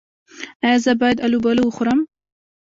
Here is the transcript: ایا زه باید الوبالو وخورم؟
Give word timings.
ایا 0.65 0.77
زه 0.83 0.91
باید 1.01 1.21
الوبالو 1.25 1.63
وخورم؟ 1.65 1.99